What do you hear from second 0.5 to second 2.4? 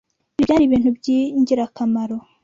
ibintu byingirakamaro.